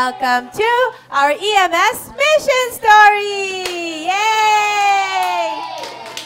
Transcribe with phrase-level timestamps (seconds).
[0.00, 4.06] Welcome to our EMS mission story.
[4.08, 4.14] Yay!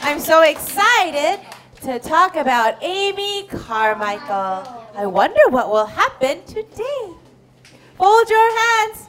[0.00, 1.41] I'm so excited
[1.83, 4.62] to talk about Amy Carmichael.
[4.94, 7.08] I wonder what will happen today.
[7.98, 9.08] Fold your hands.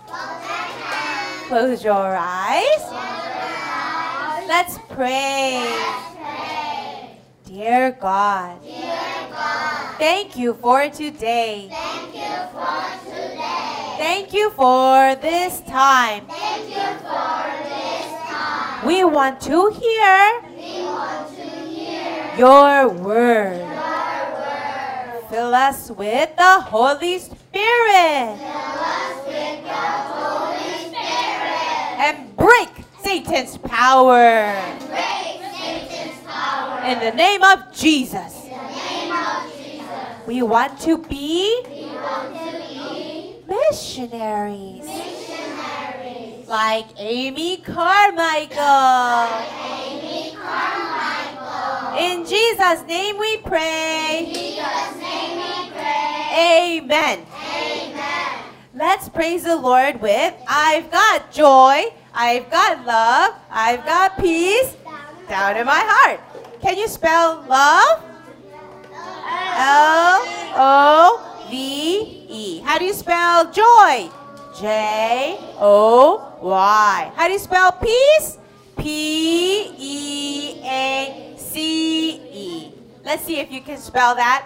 [1.47, 2.81] Close your eyes.
[4.47, 5.61] Let's pray.
[7.45, 8.57] Dear God.
[9.97, 11.69] Thank you for today.
[11.71, 13.95] Thank you for today.
[13.97, 16.25] Thank you for this time.
[16.27, 18.85] Thank you for this time.
[18.85, 23.65] We want to hear, We want to hear your word.
[25.29, 28.35] Fill us with the Holy Spirit.
[28.35, 31.99] Fill us with the Holy Spirit.
[32.03, 32.69] And break
[33.01, 34.55] Satan's power.
[36.85, 38.34] In the name of Jesus.
[40.27, 41.61] We want to be
[43.47, 44.85] missionaries.
[44.85, 46.47] missionaries.
[46.47, 48.55] Like Amy Carmichael.
[51.99, 54.25] In Jesus' name we pray.
[56.33, 57.25] Amen.
[58.73, 64.75] Let's praise the Lord with I've got joy, I've got love, I've got peace
[65.29, 66.19] down in my heart.
[66.61, 68.14] Can you spell love?
[69.25, 70.21] L
[70.55, 72.59] O V E.
[72.59, 74.09] How do you spell joy?
[74.59, 77.11] J O Y.
[77.15, 78.37] How do you spell peace?
[78.77, 82.71] P E A C E.
[83.03, 84.45] Let's see if you can spell that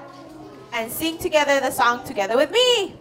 [0.74, 2.96] and sing together the song together with me.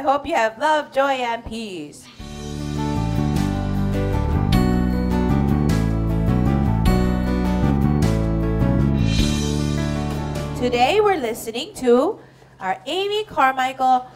[0.00, 2.06] I hope you have love, joy, and peace.
[10.58, 12.18] Today we're listening to
[12.60, 14.06] our Amy Carmichael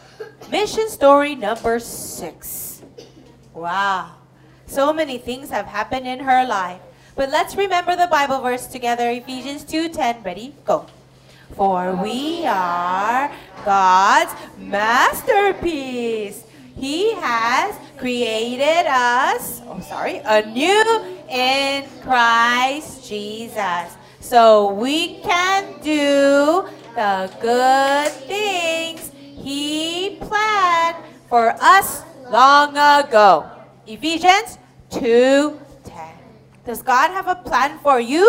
[0.51, 2.81] mission story number six.
[3.53, 4.15] Wow.
[4.65, 6.81] So many things have happened in her life.
[7.15, 10.25] But let's remember the Bible verse together Ephesians 2:10.
[10.25, 10.55] Ready?
[10.65, 10.87] Go.
[11.57, 13.31] For we are
[13.65, 16.45] God's masterpiece.
[16.77, 20.83] He has created us, oh sorry, anew
[21.31, 23.95] in Christ Jesus.
[24.19, 26.67] So we can do
[26.97, 30.97] the good things He planned
[31.29, 33.47] for us long ago.
[33.87, 34.59] Ephesians
[34.91, 35.55] 2:10.
[36.67, 38.27] Does God have a plan for you?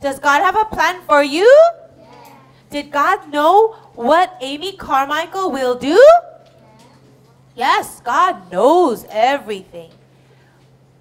[0.00, 1.50] Does God have a plan for you?
[2.70, 6.00] Did God know what Amy Carmichael will do?
[7.56, 9.90] Yes, God knows everything.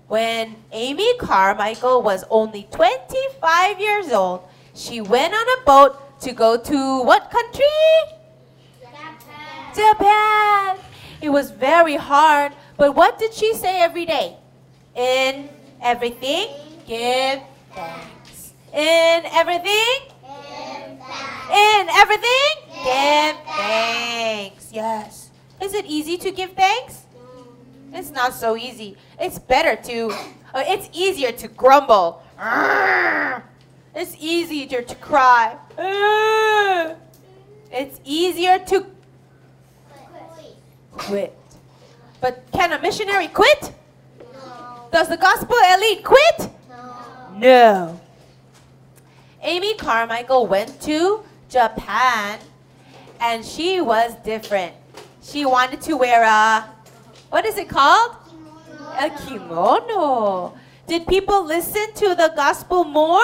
[0.07, 4.41] When Amy Carmichael was only 25 years old,
[4.73, 7.63] she went on a boat to go to what country?
[8.81, 9.75] Japan.
[9.75, 10.77] Japan.
[11.21, 14.35] It was very hard, but what did she say every day?
[14.95, 15.49] In
[15.81, 16.47] everything,
[16.87, 17.41] give
[17.75, 18.53] thanks.
[18.73, 20.09] In everything,
[21.51, 22.51] in everything,
[22.83, 24.71] give thanks.
[24.71, 25.29] Yes.
[25.61, 27.03] Is it easy to give thanks?
[27.91, 28.97] It's not so easy.
[29.19, 30.11] It's better to,
[30.53, 32.23] uh, it's easier to grumble.
[33.95, 35.57] It's easier to cry.
[37.71, 38.85] It's easier to
[40.91, 41.35] quit.
[42.21, 43.73] But can a missionary quit?
[44.91, 46.49] Does the gospel elite quit?
[47.37, 47.99] No.
[49.41, 52.39] Amy Carmichael went to Japan
[53.21, 54.73] and she was different.
[55.21, 56.69] She wanted to wear a,
[57.29, 58.15] what is it called?
[58.97, 60.57] A kimono.
[60.87, 63.21] Did people listen to the gospel more?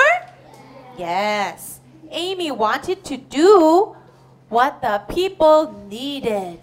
[0.98, 1.80] Yes.
[2.12, 3.96] Amy wanted to do
[4.50, 6.60] what the people needed.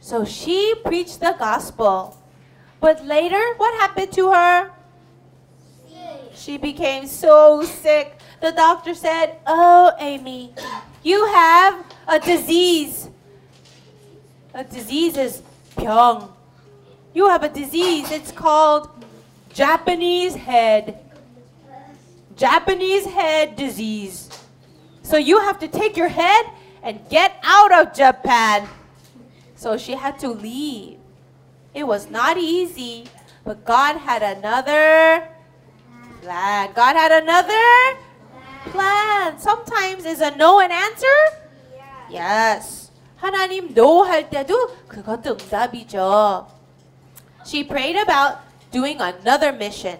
[0.00, 2.16] So she preached the gospel.
[2.80, 4.70] But later, what happened to her?
[6.34, 8.17] She became so sick.
[8.40, 10.54] The doctor said, Oh, Amy,
[11.02, 13.08] you have a disease.
[14.54, 15.42] A disease is
[15.76, 16.32] 병.
[17.14, 18.10] You have a disease.
[18.10, 18.88] It's called
[19.52, 20.98] Japanese head.
[22.36, 24.28] Japanese head disease.
[25.02, 26.46] So you have to take your head
[26.82, 28.68] and get out of Japan.
[29.56, 30.98] So she had to leave.
[31.74, 33.06] It was not easy,
[33.44, 35.26] but God had another
[36.22, 36.70] plan.
[36.74, 37.98] God had another
[38.71, 39.39] plan.
[39.39, 41.19] Sometimes is a no an answer?
[42.09, 42.91] Yes.
[43.21, 46.47] 하나님 no 할 때도 그것도 응답이죠.
[47.45, 48.39] She prayed about
[48.71, 49.99] doing another mission.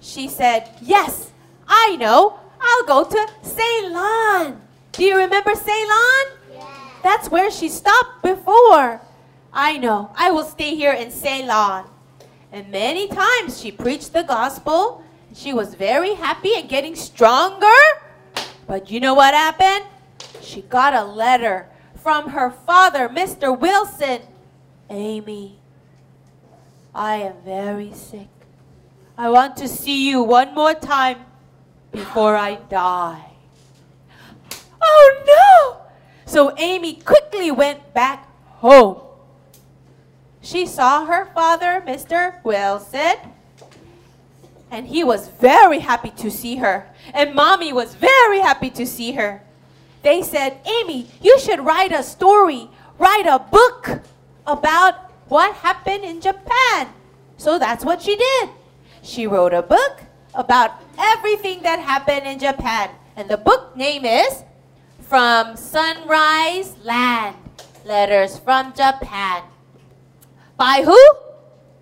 [0.00, 1.30] She said, "Yes,
[1.66, 2.38] I know.
[2.60, 4.60] I'll go to Ceylon."
[4.92, 6.38] Do you remember Ceylon?
[7.02, 9.00] That's where she stopped before.
[9.52, 10.10] I know.
[10.16, 11.84] I will stay here in Ceylon.
[12.50, 15.02] And many times she preached the gospel.
[15.33, 17.67] she was very happy and getting stronger.
[18.67, 19.85] But you know what happened?
[20.41, 23.57] She got a letter from her father, Mr.
[23.57, 24.21] Wilson.
[24.89, 25.57] Amy,
[26.93, 28.27] I am very sick.
[29.17, 31.25] I want to see you one more time
[31.91, 33.31] before I die.
[34.81, 35.91] Oh no!
[36.25, 38.27] So Amy quickly went back
[38.57, 39.01] home.
[40.41, 42.43] She saw her father, Mr.
[42.43, 43.15] Wilson,
[44.73, 46.89] and he was very happy to see her.
[47.13, 49.43] And mommy was very happy to see her.
[50.01, 54.01] They said, Amy, you should write a story, write a book
[54.47, 54.95] about
[55.29, 56.89] what happened in Japan.
[57.37, 58.49] So that's what she did.
[59.03, 60.01] She wrote a book
[60.33, 62.89] about everything that happened in Japan.
[63.15, 64.43] And the book name is
[65.01, 67.35] From Sunrise Land
[67.85, 69.43] Letters from Japan.
[70.57, 70.99] By who?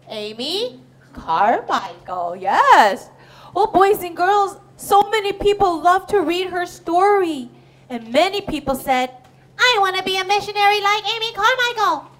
[0.10, 0.82] Amy
[1.14, 2.36] Carmichael.
[2.36, 3.10] Yes.
[3.54, 7.50] Well, boys and girls, so many people love to read her story.
[7.90, 9.12] And many people said,
[9.58, 12.12] I want to be a missionary like Amy Carmichael.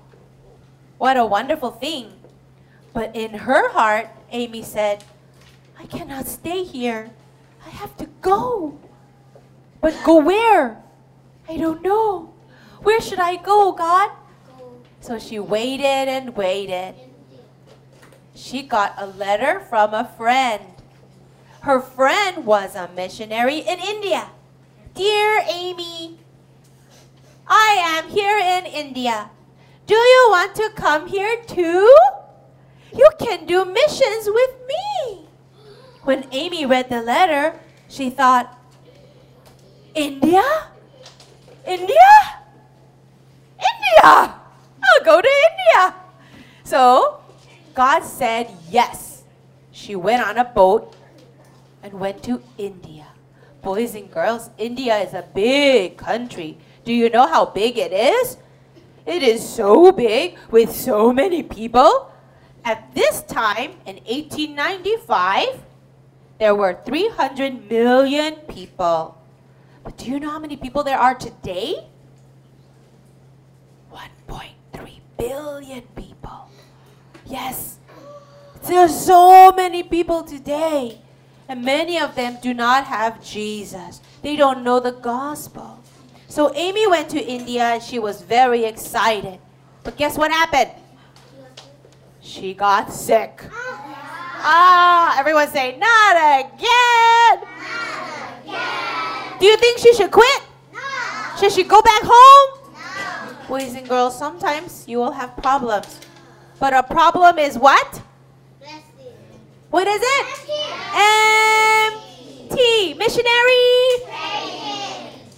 [0.98, 2.14] What a wonderful thing.
[2.94, 5.04] But in her heart, Amy said,
[5.80, 7.10] I cannot stay here.
[7.66, 8.78] I have to go.
[9.80, 10.84] But go where?
[11.50, 12.34] I don't know.
[12.84, 14.12] Where should I go, God?
[15.00, 16.96] So she waited and waited.
[18.42, 20.66] She got a letter from a friend.
[21.62, 24.32] Her friend was a missionary in India.
[24.96, 26.18] Dear Amy,
[27.46, 29.30] I am here in India.
[29.86, 31.86] Do you want to come here too?
[32.92, 35.30] You can do missions with me.
[36.02, 37.54] When Amy read the letter,
[37.88, 38.58] she thought,
[39.94, 40.42] India?
[41.68, 42.12] India?
[43.54, 44.34] India!
[44.82, 45.94] I'll go to India.
[46.64, 47.21] So
[47.74, 49.24] God said yes.
[49.72, 50.96] She went on a boat
[51.84, 53.08] and went to India.
[53.62, 56.58] Boys and girls, India is a big country.
[56.84, 58.38] Do you know how big it is?
[59.06, 62.12] It is so big with so many people.
[62.64, 65.64] At this time in 1895,
[66.38, 69.18] there were 300 million people.
[69.84, 71.88] But do you know how many people there are today?
[73.92, 76.01] 1.3 billion people.
[77.32, 77.78] Yes,
[78.64, 81.00] there are so many people today.
[81.48, 84.02] And many of them do not have Jesus.
[84.22, 85.80] They don't know the gospel.
[86.28, 89.40] So Amy went to India and she was very excited.
[89.84, 90.72] But guess what happened?
[92.22, 93.44] She got sick.
[94.44, 97.48] Ah, everyone say, not again.
[99.40, 100.42] Do you think she should quit?
[100.74, 100.80] No.
[101.40, 102.60] Should she go back home?
[102.74, 103.48] No.
[103.48, 106.00] Boys and girls, sometimes you will have problems.
[106.62, 108.04] But a problem is what?
[108.60, 109.18] Blessing.
[109.72, 110.28] What is it?
[112.54, 112.94] Empty.
[112.94, 113.82] Missionary.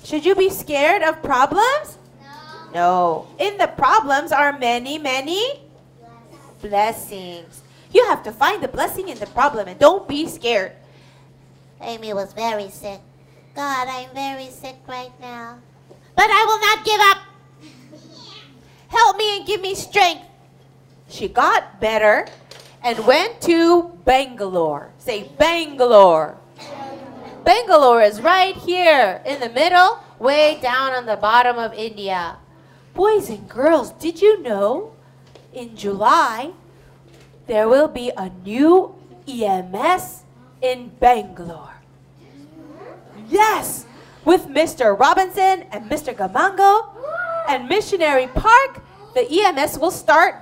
[0.04, 1.98] Should you be scared of problems?
[2.22, 2.28] No.
[2.74, 3.28] No.
[3.40, 5.62] In the problems are many, many
[6.62, 7.62] blessings.
[7.94, 10.74] You have to find the blessing in the problem and don't be scared.
[11.80, 13.00] Amy was very sick.
[13.56, 15.60] God, I'm very sick right now.
[16.18, 17.18] But I will not give up.
[18.90, 20.33] Help me and give me strength.
[21.14, 22.26] She got better
[22.82, 24.90] and went to Bangalore.
[24.98, 26.38] Say Bangalore.
[27.46, 32.38] Bangalore is right here in the middle, way down on the bottom of India.
[32.96, 34.96] Boys and girls, did you know
[35.54, 36.50] in July
[37.46, 38.96] there will be a new
[39.28, 40.24] EMS
[40.64, 41.78] in Bangalore?
[43.30, 43.86] Yes,
[44.26, 44.98] with Mr.
[44.98, 46.12] Robinson and Mr.
[46.12, 46.90] Gamango
[47.48, 48.82] and Missionary Park,
[49.14, 50.38] the EMS will start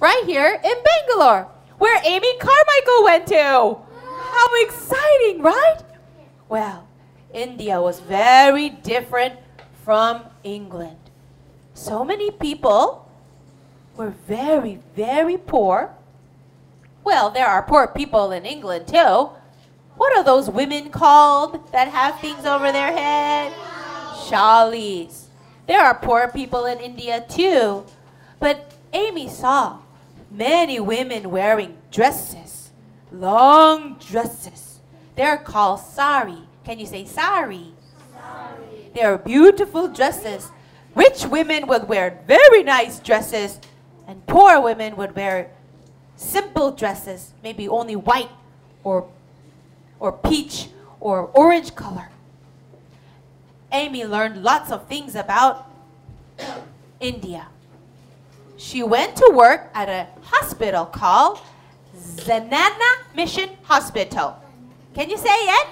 [0.00, 1.48] right here in Bangalore,
[1.78, 3.78] where Amy Carmichael went to.
[4.02, 5.78] How exciting, right?
[6.48, 6.86] Well,
[7.32, 9.38] India was very different
[9.84, 10.98] from England.
[11.74, 13.10] So many people
[13.96, 15.94] were very, very poor.
[17.04, 19.30] Well, there are poor people in England too.
[19.96, 23.52] What are those women called that have things over their head?
[24.26, 25.26] shawlies.
[25.66, 27.86] There are poor people in India too.
[28.38, 29.78] But Amy saw
[30.30, 32.70] many women wearing dresses,
[33.12, 34.80] long dresses.
[35.14, 36.42] They're called sari.
[36.64, 37.72] Can you say sari?
[38.94, 40.50] They are beautiful dresses.
[40.94, 43.60] Rich women would wear very nice dresses,
[44.06, 45.50] and poor women would wear
[46.16, 48.30] simple dresses, maybe only white
[48.84, 49.08] or,
[50.00, 50.68] or peach
[50.98, 52.08] or orange color.
[53.72, 55.70] Amy learned lots of things about
[57.00, 57.48] India.
[58.56, 61.40] She went to work at a hospital called
[61.94, 64.36] Zanana Mission Hospital.
[64.94, 65.68] Can you say it?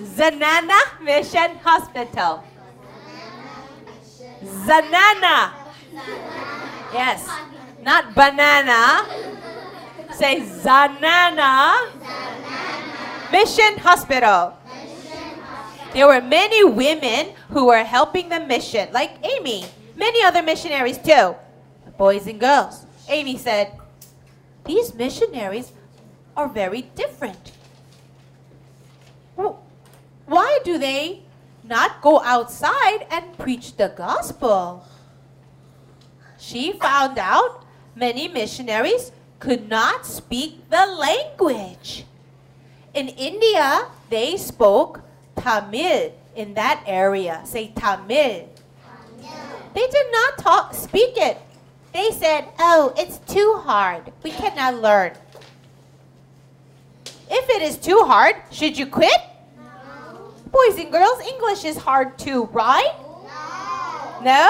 [0.00, 2.44] Zanana Mission Hospital.
[4.44, 5.52] Zanana.
[6.92, 7.28] Yes,
[7.82, 9.06] not banana.
[10.14, 11.90] Say Zanana
[13.32, 14.54] Mission Hospital.
[15.92, 19.66] There were many women who were helping the mission, like Amy.
[19.96, 21.34] Many other missionaries too,
[21.98, 22.86] boys and girls.
[23.08, 23.78] Amy said,
[24.64, 25.72] These missionaries
[26.36, 27.52] are very different.
[30.32, 31.22] Why do they
[31.62, 34.84] not go outside and preach the gospel?
[36.38, 42.06] She found out many missionaries could not speak the language.
[42.94, 45.02] In India, they spoke
[45.36, 47.42] Tamil in that area.
[47.44, 48.51] Say Tamil.
[49.74, 51.38] They did not talk, speak it.
[51.92, 54.12] They said, "Oh, it's too hard.
[54.22, 55.12] We cannot learn."
[57.30, 59.20] If it is too hard, should you quit?
[59.56, 60.32] No.
[60.50, 62.92] Boys and girls, English is hard too, right?
[64.22, 64.32] No?
[64.32, 64.48] no?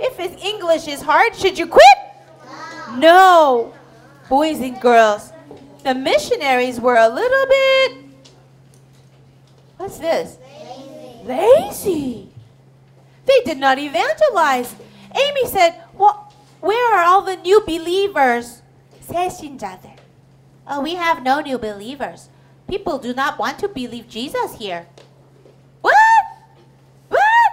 [0.00, 1.98] If it's English is hard, should you quit?
[2.96, 3.72] No.
[4.28, 5.32] Boys and girls,
[5.84, 8.02] the missionaries were a little bit
[9.82, 10.38] What's this?
[11.26, 11.26] Lazy.
[11.26, 12.31] Lazy.
[13.25, 14.75] They did not evangelize.
[15.11, 18.61] Amy said, "Well, where are all the new believers?"
[19.03, 19.97] 새신자들.
[20.67, 22.29] Oh, we have no new believers.
[22.67, 24.87] People do not want to believe Jesus here.
[25.79, 26.23] What?
[27.07, 27.51] What?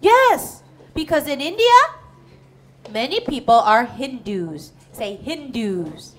[0.00, 1.78] Yes, because in India,
[2.92, 4.72] many people are Hindus.
[4.92, 6.12] Say Hindus.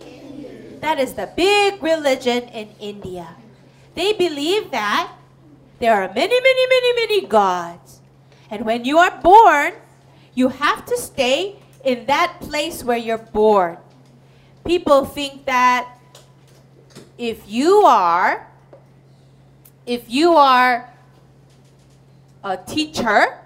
[0.81, 3.37] That is the big religion in India.
[3.93, 5.13] They believe that
[5.79, 7.96] there are many, many, many, many gods.
[8.50, 9.74] And when you are born,
[10.34, 13.78] you have to stay in that place where you're born.
[14.64, 15.88] People think that
[17.16, 18.46] if you are
[19.86, 20.92] if you are
[22.44, 23.38] a teacher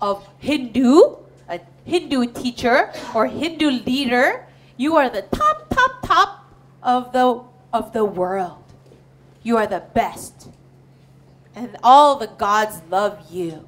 [0.00, 1.16] of Hindu,
[1.48, 7.92] a Hindu teacher or Hindu leader, you are the top, top, top of the of
[7.92, 8.62] the world.
[9.42, 10.48] You are the best.
[11.56, 13.66] and all the gods love you.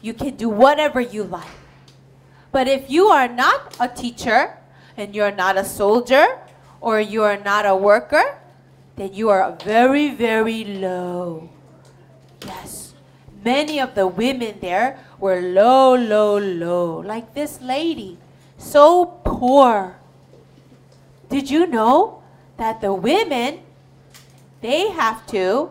[0.00, 1.50] You can do whatever you like.
[2.52, 4.56] But if you are not a teacher
[4.96, 6.38] and you're not a soldier
[6.80, 8.38] or you are not a worker,
[8.96, 11.48] then you are very, very low.
[12.44, 12.94] Yes.
[13.44, 18.18] Many of the women there were low, low, low, like this lady.
[18.58, 19.96] So poor.
[21.28, 22.22] Did you know
[22.56, 23.60] that the women,
[24.60, 25.70] they have to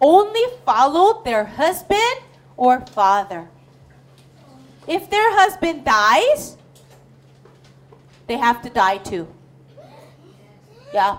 [0.00, 2.24] only follow their husband
[2.56, 3.48] or father?
[4.90, 6.56] If their husband dies,
[8.26, 9.28] they have to die too.
[10.92, 11.18] Yeah.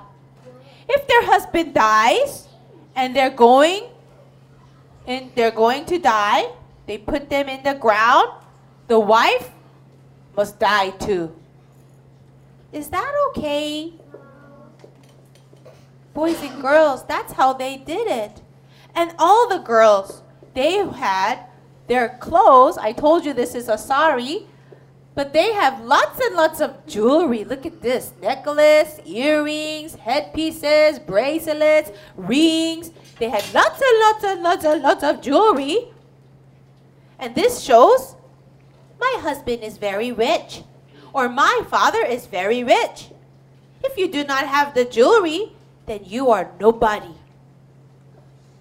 [0.89, 2.49] If their husband dies
[2.97, 3.83] and they're going
[5.07, 6.51] and they're going to die,
[6.85, 8.31] they put them in the ground,
[8.89, 9.51] the wife
[10.35, 11.33] must die too.
[12.73, 13.93] Is that okay?
[16.13, 18.41] Boys and girls, that's how they did it.
[18.93, 20.23] And all the girls,
[20.53, 21.45] they had
[21.87, 22.77] their clothes.
[22.77, 24.47] I told you this is a sari,
[25.13, 27.43] but they have lots and lots of jewelry.
[27.43, 32.91] Look at this necklace, earrings, headpieces, bracelets, rings.
[33.19, 35.89] They had lots and lots and lots and lots of jewelry.
[37.19, 38.15] And this shows
[38.99, 40.61] my husband is very rich,
[41.13, 43.09] or my father is very rich.
[43.83, 45.53] If you do not have the jewelry,
[45.87, 47.15] then you are nobody.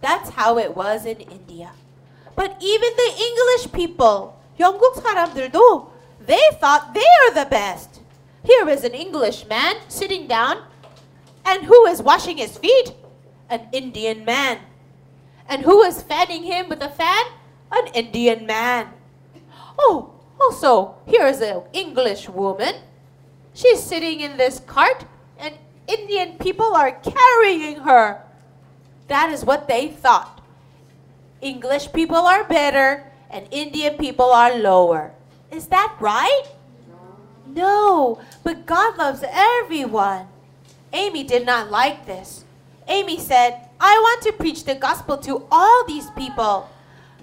[0.00, 1.73] That's how it was in India.
[2.39, 5.88] But even the English people, 영국 사람들도,
[6.25, 8.01] they thought they are the best.
[8.44, 10.63] Here is an English man sitting down,
[11.46, 12.94] and who is washing his feet?
[13.50, 14.60] An Indian man.
[15.48, 17.25] And who is fanning him with a fan?
[17.72, 18.94] An Indian man.
[19.78, 22.76] Oh, also, here is an English woman.
[23.54, 25.06] She's sitting in this cart,
[25.39, 25.56] and
[25.88, 28.21] Indian people are carrying her.
[29.08, 30.38] That is what they thought.
[31.41, 35.12] English people are better, and Indian people are lower.
[35.52, 36.43] Is that right?
[37.45, 40.28] No, but God loves everyone.
[40.91, 42.45] Amy did not like this.
[42.88, 46.69] Amy said, I want to preach the gospel to all these people.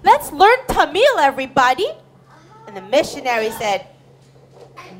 [0.03, 1.87] Let's learn Tamil, everybody.
[2.67, 3.87] And the missionary said,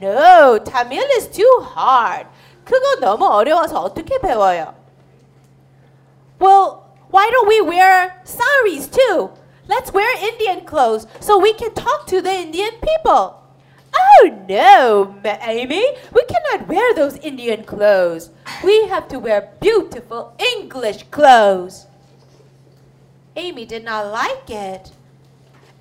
[0.01, 2.27] No, Tamil is too hard.
[2.65, 4.73] 그거 너무 어려워서 어떻게 배워요?
[6.39, 9.30] Well, why don't we wear saris too?
[9.66, 13.42] Let's wear Indian clothes so we can talk to the Indian people.
[13.94, 18.30] Oh no, Amy, we cannot wear those Indian clothes.
[18.62, 21.86] We have to wear beautiful English clothes.
[23.36, 24.90] Amy did not like it.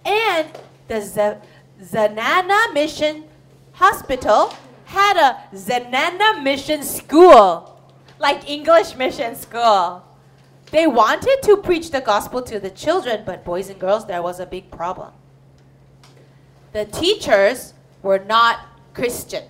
[0.06, 0.48] And
[0.88, 1.38] the
[1.82, 3.26] Zanana Mission
[3.74, 4.54] Hospital
[4.86, 7.80] had a Zanana Mission School,
[8.20, 10.07] like English mission school.
[10.72, 14.40] They wanted to preach the gospel to the children, but boys and girls, there was
[14.40, 15.12] a big problem.
[16.74, 18.60] The teachers were not
[18.94, 19.44] Christian.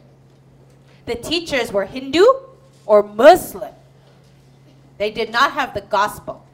[1.05, 2.25] The teachers were Hindu
[2.85, 3.73] or Muslim.
[4.97, 6.45] They did not have the gospel.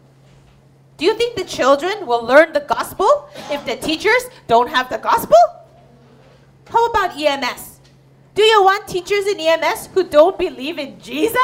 [0.97, 4.97] Do you think the children will learn the gospel if the teachers don't have the
[4.97, 5.37] gospel?
[6.69, 7.79] How about EMS?
[8.35, 11.37] Do you want teachers in EMS who don't believe in Jesus?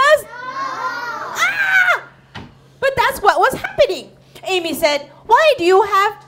[2.90, 4.10] But that's what was happening.
[4.44, 6.26] Amy said, Why do you have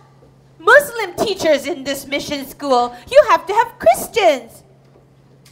[0.60, 2.96] Muslim teachers in this mission school?
[3.10, 4.62] You have to have Christians.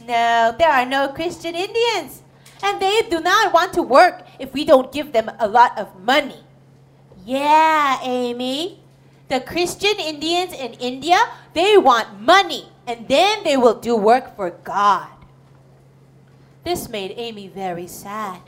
[0.06, 2.22] No, there are no Christian Indians.
[2.62, 5.88] And they do not want to work if we don't give them a lot of
[6.00, 6.44] money.
[7.26, 8.78] Yeah, Amy.
[9.26, 11.18] The Christian Indians in India,
[11.54, 15.10] they want money and then they will do work for God.
[16.62, 18.42] This made Amy very sad.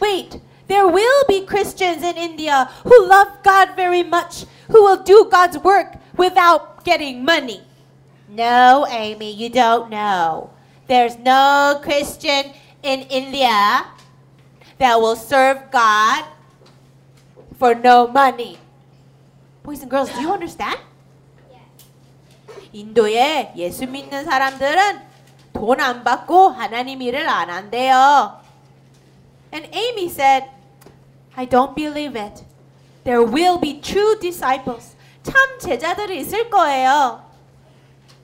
[0.00, 5.27] Wait, there will be Christians in India who love God very much, who will do
[5.31, 7.61] God's work without getting money.
[8.29, 10.49] No, Amy, you don't know.
[10.87, 13.85] There's no Christian in India
[14.77, 16.25] that will serve God
[17.59, 18.57] for no money.
[19.63, 20.79] Boys and girls, do you understand?
[22.73, 25.01] 인도에 예수 믿는 사람들은
[25.51, 28.39] 돈 안 받고 하나님 일을 안 한대요.
[29.51, 30.47] And Amy said,
[31.35, 32.43] I don't believe it.
[33.03, 34.95] There will be true disciples.
[35.23, 37.21] 참 제자들이 있을 거예요.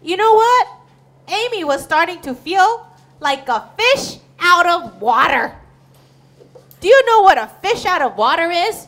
[0.03, 0.67] You know what?
[1.27, 2.85] Amy was starting to feel
[3.19, 5.55] like a fish out of water.
[6.79, 8.87] Do you know what a fish out of water is?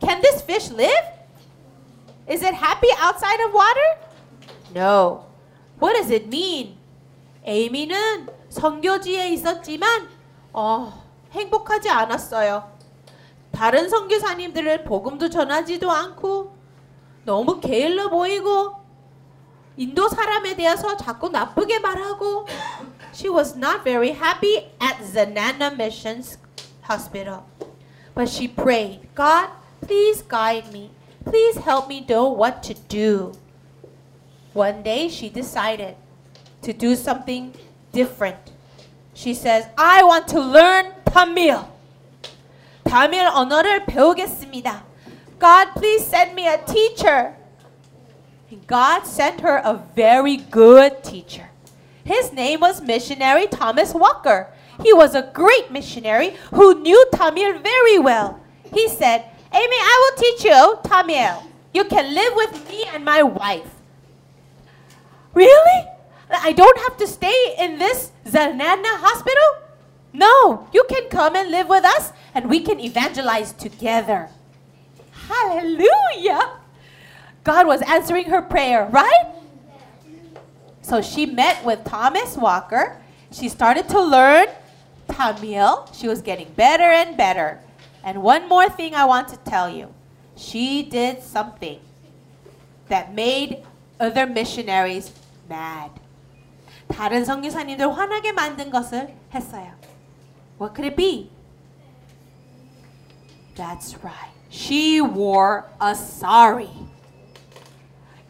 [0.00, 1.04] Can this fish live?
[2.26, 3.88] Is it happy outside of water?
[4.74, 5.24] No.
[5.78, 6.76] What does it mean?
[7.44, 10.08] 에이미는 선교지에 있었지만
[10.52, 11.02] 어,
[11.32, 12.70] 행복하지 않았어요.
[13.54, 16.54] 다른 선교사님들은 복음도 전하지도 않고
[17.24, 18.74] 너무 게을러 보이고
[19.76, 22.46] 인도 사람에 대해서 자꾸 나쁘게 말하고
[23.12, 26.38] She was not very happy at Zanana Missions
[26.88, 27.42] Hospital.
[28.14, 30.90] But she prayed, God, please guide me.
[31.24, 33.32] Please help me know what to do.
[34.52, 35.96] One day she decided
[36.62, 37.52] to do something
[37.92, 38.52] different.
[39.14, 41.68] She says, I want to learn Tamil.
[42.84, 44.84] 타밀 언어를 배우겠습니다.
[45.38, 47.34] God, please send me a teacher.
[48.50, 51.50] And God sent her a very good teacher.
[52.04, 54.48] His name was missionary Thomas Walker.
[54.82, 58.40] He was a great missionary who knew Tamil very well.
[58.74, 61.44] He said, Amy, I will teach you Tamil.
[61.72, 63.70] You can live with me and my wife.
[65.34, 65.86] Really?
[66.30, 69.63] I don't have to stay in this Zanana hospital?
[70.14, 74.28] No, you can come and live with us and we can evangelize together.
[75.28, 76.58] Hallelujah!
[77.44, 79.26] God was answering her prayer, right?
[80.82, 83.00] So she met with Thomas Walker.
[83.30, 84.48] She started to learn
[85.08, 85.88] Tamil.
[85.92, 87.60] She was getting better and better.
[88.02, 89.94] And one more thing I want to tell you.
[90.36, 91.78] She did something
[92.88, 93.62] that made
[94.00, 95.12] other missionaries
[95.48, 95.90] mad.
[96.88, 99.72] 다른 선교사님들 화나게 만든 것을 했어요.
[100.58, 101.30] What could it be?
[103.54, 104.32] That's right.
[104.48, 106.70] She wore a sari.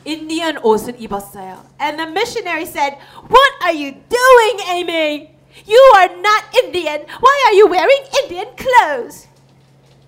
[0.04, 1.64] Indian 옷을 입었어요.
[1.78, 2.98] And the missionary said,
[3.28, 5.30] What are you doing, Amy?
[5.66, 7.06] You are not Indian.
[7.20, 9.26] Why are you wearing Indian clothes?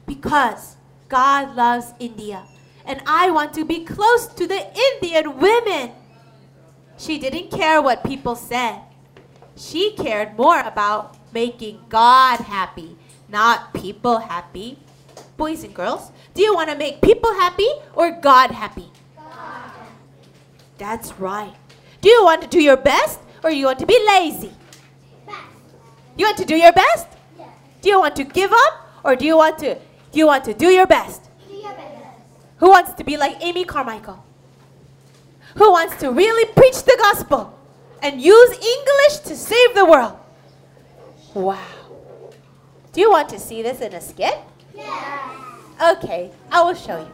[0.06, 0.76] Because
[1.08, 2.44] God loves India.
[2.86, 5.92] And I want to be close to the Indian women.
[6.96, 8.80] She didn't care what people said.
[9.56, 12.97] She cared more about making God happy,
[13.29, 14.79] not people happy.
[15.37, 18.89] Boys and girls, do you want to make people happy or God happy?
[19.15, 19.69] God.
[20.79, 21.53] That's right.
[22.01, 24.51] Do you want to do your best or you want to be lazy?
[25.27, 25.37] Best.
[26.17, 27.05] You want to do your best?
[27.37, 27.49] Yes.
[27.81, 28.73] Do you want to give up
[29.03, 29.75] or do you want to
[30.11, 31.29] do you want to do your best?
[31.47, 32.17] do your best?
[32.57, 34.25] Who wants to be like Amy Carmichael?
[35.53, 37.53] Who wants to really preach the gospel
[38.01, 40.17] and use English to save the world?
[41.37, 41.59] Wow.
[42.93, 44.33] Do you want to see this in a skit?
[44.73, 45.37] Yes.
[45.79, 47.11] Okay, I will show you.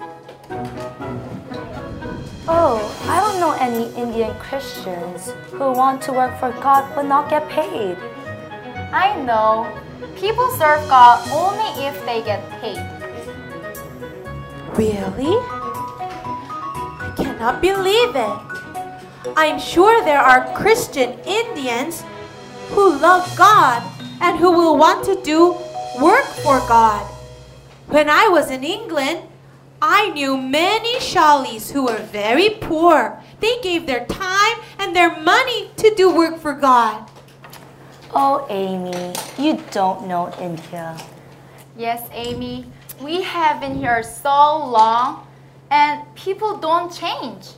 [2.48, 7.30] Oh, I don't know any Indian Christians who want to work for God but not
[7.30, 7.98] get paid.
[8.94, 9.68] I know.
[10.16, 12.80] People serve God only if they get paid.
[14.78, 15.36] Really?
[16.00, 19.36] I cannot believe it.
[19.36, 22.06] I'm sure there are Christian Indians
[22.70, 23.84] who love God
[24.24, 25.52] and who will want to do
[26.02, 27.06] work for God.
[27.88, 29.20] When I was in England,
[29.82, 33.22] I knew many shawlies who were very poor.
[33.42, 37.12] They gave their time and their money to do work for God.
[38.16, 40.98] Oh, Amy, you don't know India.
[41.78, 42.66] Yes, Amy,
[43.02, 45.28] we have been here so long
[45.70, 47.50] and people don't change.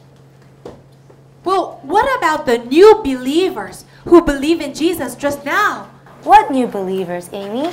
[1.43, 5.91] Well, what about the new believers who believe in Jesus just now?
[6.25, 7.71] What new believers, Amy?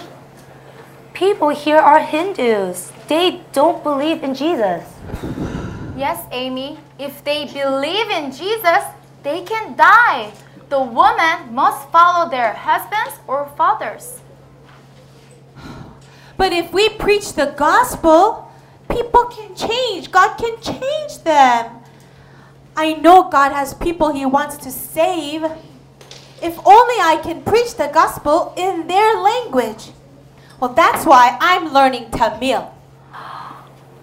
[1.15, 2.93] People here are Hindus.
[3.09, 4.85] They don't believe in Jesus.
[5.97, 8.85] Yes, Amy, if they believe in Jesus,
[9.23, 10.33] they can die.
[10.69, 14.21] The woman must follow their husbands or fathers.
[16.37, 18.53] But if we preach the gospel,
[18.91, 20.13] people can change.
[20.13, 21.81] God can change them.
[22.77, 25.49] I know God has people He wants to save.
[26.43, 29.93] If only I can preach the gospel in their language.
[30.59, 32.75] Well, that's why I'm learning Tamil.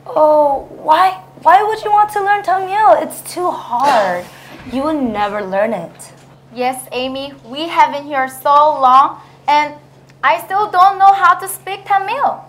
[0.07, 3.03] Oh, why why would you want to learn Tamil?
[3.03, 4.25] It's too hard.
[4.71, 6.13] You will never learn it.
[6.53, 9.75] Yes, Amy, we have been here so long and
[10.23, 12.43] I still don't know how to speak Tamil.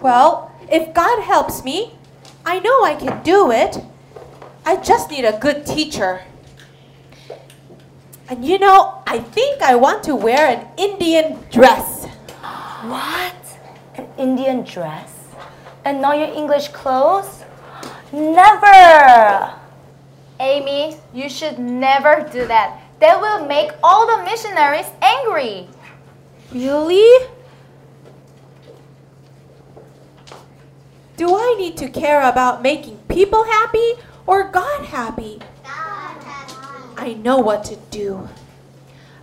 [0.00, 1.94] Well, if God helps me,
[2.44, 3.78] I know I can do it.
[4.64, 6.22] I just need a good teacher.
[8.28, 12.06] And you know, I think I want to wear an Indian dress.
[12.82, 13.36] What?
[13.94, 15.14] An Indian dress?
[15.84, 17.44] And not your English clothes?
[18.12, 19.54] Never!
[20.40, 22.82] Amy, you should never do that.
[22.98, 25.68] That will make all the missionaries angry.
[26.52, 27.28] Really?
[31.16, 33.94] Do I need to care about making people happy
[34.26, 35.40] or God happy?
[37.06, 38.28] I know what to do.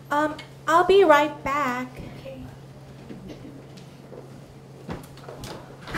[0.10, 1.90] Um, I'll be right back.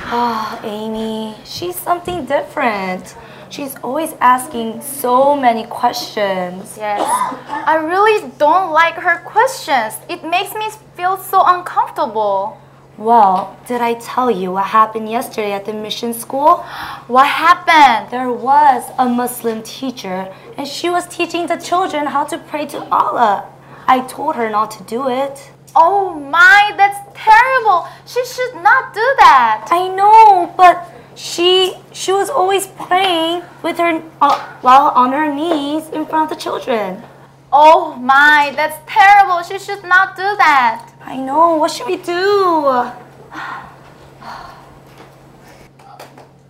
[0.07, 3.15] Oh, Amy, she's something different.
[3.51, 6.75] She's always asking so many questions.
[6.75, 7.01] Yes.
[7.47, 9.93] I really don't like her questions.
[10.09, 12.59] It makes me feel so uncomfortable.
[12.97, 16.63] Well, did I tell you what happened yesterday at the mission school?
[17.07, 18.09] What happened?
[18.09, 22.79] There was a Muslim teacher, and she was teaching the children how to pray to
[22.89, 23.51] Allah.
[23.85, 25.51] I told her not to do it.
[25.75, 27.85] Oh my, that's terrible.
[28.05, 29.67] She should not do that.
[29.71, 35.89] I know, but she she was always praying with her uh, while on her knees
[35.89, 37.03] in front of the children.
[37.51, 39.43] Oh my, that's terrible.
[39.43, 40.94] She should not do that.
[41.05, 41.55] I know.
[41.57, 42.91] What should we do?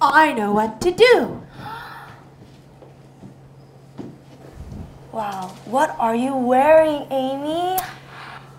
[0.01, 1.41] I know what to do.
[5.11, 7.77] Wow, what are you wearing, Amy?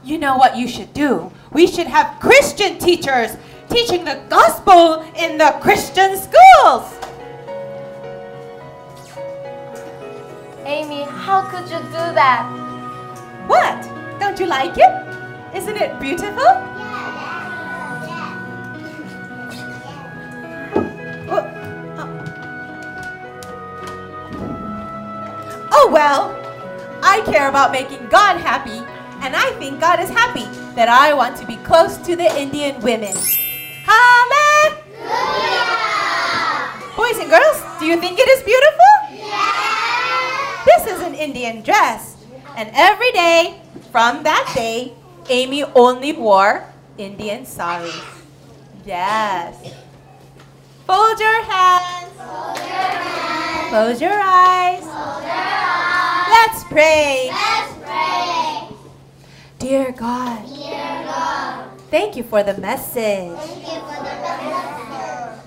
[0.04, 1.30] You know what you should do?
[1.52, 3.36] We should have Christian teachers
[3.68, 6.94] teaching the gospel in the Christian schools.
[10.64, 12.44] Amy, how could you do that?
[13.46, 13.88] What?
[14.18, 15.25] Don't you like it?
[15.54, 16.42] Isn't it beautiful?
[21.28, 21.44] Oh.
[25.72, 26.34] Oh well,
[27.02, 28.84] I care about making God happy,
[29.22, 32.80] and I think God is happy that I want to be close to the Indian
[32.82, 33.14] women.
[33.84, 34.76] Hallelujah!
[36.96, 38.84] Boys and girls, do you think it is beautiful?
[40.66, 42.16] This is an Indian dress.
[42.56, 43.60] And every day
[43.92, 44.92] from that day,
[45.28, 46.64] Amy only wore
[46.98, 48.00] Indian saris.
[48.84, 49.56] Yes.
[50.86, 52.14] Fold your hands.
[53.68, 54.86] Close your eyes.
[56.30, 57.30] Let's pray.
[59.58, 60.46] Dear God.
[60.46, 61.70] Dear God.
[61.90, 63.34] Thank you for the message.
[63.34, 65.42] Thank you for the message.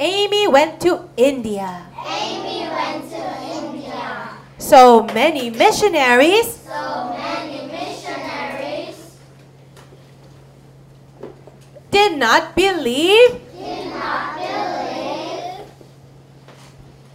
[0.00, 1.84] Amy went to India.
[2.06, 4.30] Amy went to India.
[4.58, 6.65] So many missionaries.
[11.90, 13.40] Did not believe.
[13.54, 15.66] did not believe.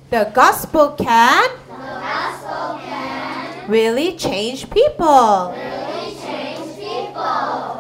[0.10, 1.50] The gospel can.
[1.68, 5.56] the gospel can Really change people.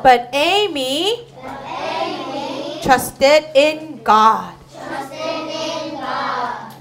[0.03, 1.27] But Amy.
[1.41, 4.53] but Amy Trusted in God.
[4.73, 6.73] Trusted in God.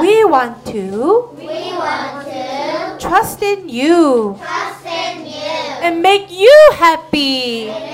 [0.00, 1.28] We want to.
[1.36, 4.38] We want to Trust in you.
[5.82, 7.93] And make you happy.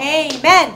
[0.00, 0.74] Amen.